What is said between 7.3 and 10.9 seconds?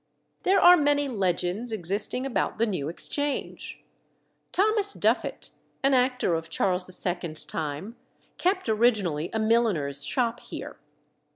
time, kept originally a milliner's shop here.